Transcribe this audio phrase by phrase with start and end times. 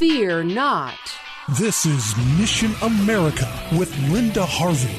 [0.00, 0.98] Fear not.
[1.58, 3.46] This is Mission America
[3.78, 4.96] with Linda Harvey.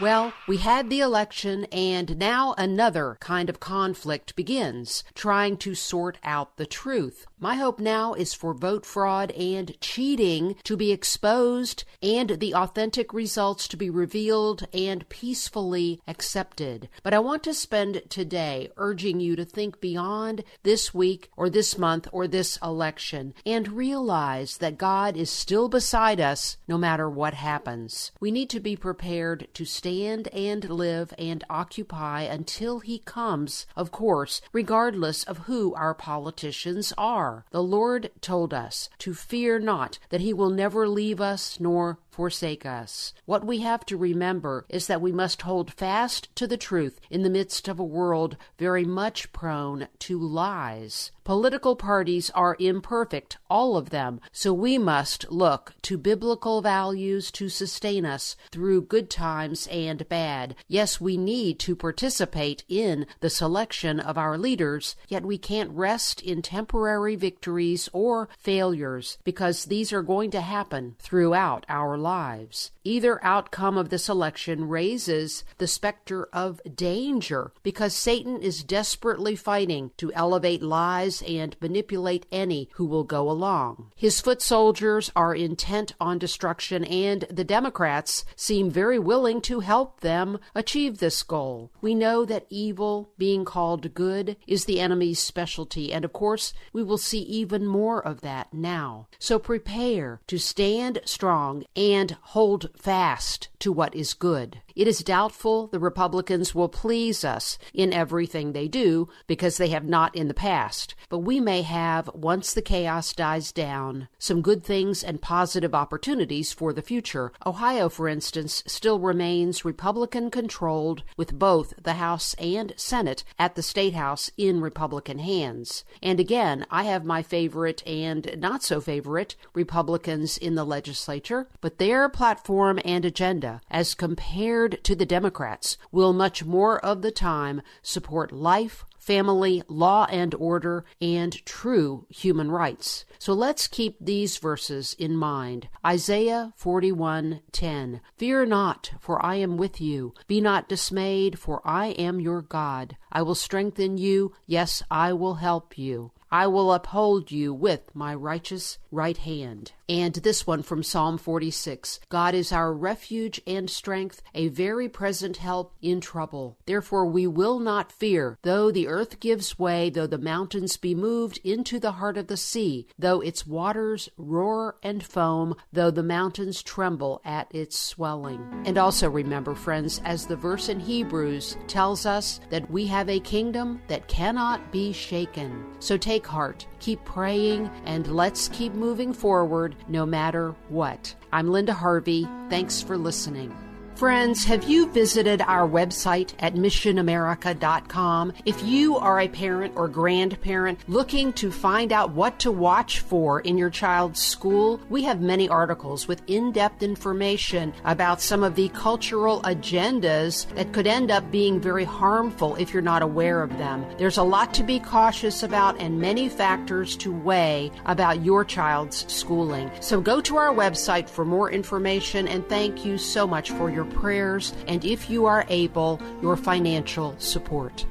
[0.00, 6.18] Well, we had the election, and now another kind of conflict begins, trying to sort
[6.24, 7.28] out the truth.
[7.42, 13.14] My hope now is for vote fraud and cheating to be exposed and the authentic
[13.14, 16.90] results to be revealed and peacefully accepted.
[17.02, 21.78] But I want to spend today urging you to think beyond this week or this
[21.78, 27.32] month or this election and realize that God is still beside us no matter what
[27.32, 28.12] happens.
[28.20, 33.90] We need to be prepared to stand and live and occupy until he comes, of
[33.90, 36.92] course, regardless of who our politicians
[37.30, 37.44] are.
[37.50, 42.66] The Lord told us to fear not that he will never leave us nor forsake
[42.66, 43.14] us.
[43.24, 47.22] What we have to remember is that we must hold fast to the truth in
[47.22, 51.12] the midst of a world very much prone to lies.
[51.24, 57.48] Political parties are imperfect, all of them, so we must look to biblical values to
[57.48, 60.56] sustain us through good times and bad.
[60.66, 66.20] Yes, we need to participate in the selection of our leaders, yet we can't rest
[66.20, 72.72] in temporary victories or failures because these are going to happen throughout our lives lives.
[72.82, 79.92] Either outcome of this election raises the specter of danger because Satan is desperately fighting
[79.98, 83.92] to elevate lies and manipulate any who will go along.
[83.94, 90.00] His foot soldiers are intent on destruction, and the Democrats seem very willing to help
[90.00, 91.70] them achieve this goal.
[91.80, 96.82] We know that evil, being called good, is the enemy's specialty, and of course, we
[96.82, 99.06] will see even more of that now.
[99.18, 104.60] So prepare to stand strong and and hold fast to what is good.
[104.76, 109.84] It is doubtful the Republicans will please us in everything they do because they have
[109.84, 110.94] not in the past.
[111.08, 116.52] But we may have, once the chaos dies down, some good things and positive opportunities
[116.52, 117.32] for the future.
[117.44, 123.62] Ohio, for instance, still remains Republican controlled with both the House and Senate at the
[123.62, 125.84] State House in Republican hands.
[126.02, 131.78] And again, I have my favorite and not so favorite Republicans in the legislature, but
[131.78, 137.10] their platform and agenda, as compared compared to the Democrats, will much more of the
[137.10, 143.06] time support life, family, law and order, and true human rights.
[143.18, 145.68] So let's keep these verses in mind.
[145.82, 148.02] Isaiah 41:10.
[148.18, 150.12] Fear not, for I am with you.
[150.26, 152.98] Be not dismayed, for I am your God.
[153.10, 154.34] I will strengthen you.
[154.46, 156.12] Yes, I will help you.
[156.30, 159.72] I will uphold you with my righteous right hand.
[159.90, 165.38] And this one from Psalm 46 God is our refuge and strength, a very present
[165.38, 166.56] help in trouble.
[166.64, 171.40] Therefore we will not fear, though the earth gives way, though the mountains be moved
[171.42, 176.62] into the heart of the sea, though its waters roar and foam, though the mountains
[176.62, 178.62] tremble at its swelling.
[178.66, 183.18] And also remember, friends, as the verse in Hebrews tells us that we have a
[183.18, 185.66] kingdom that cannot be shaken.
[185.80, 191.14] So take heart, keep praying, and let's keep moving forward no matter what.
[191.32, 192.28] I'm Linda Harvey.
[192.48, 193.56] Thanks for listening.
[194.00, 198.32] Friends, have you visited our website at missionamerica.com?
[198.46, 203.40] If you are a parent or grandparent looking to find out what to watch for
[203.40, 208.54] in your child's school, we have many articles with in depth information about some of
[208.54, 213.50] the cultural agendas that could end up being very harmful if you're not aware of
[213.58, 213.84] them.
[213.98, 219.04] There's a lot to be cautious about and many factors to weigh about your child's
[219.12, 219.70] schooling.
[219.80, 223.89] So go to our website for more information and thank you so much for your
[223.90, 227.84] prayers, and if you are able, your financial support.